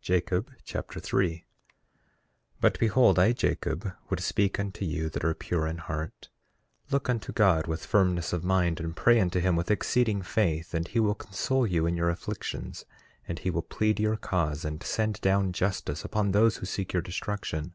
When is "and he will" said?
10.74-11.14, 13.28-13.62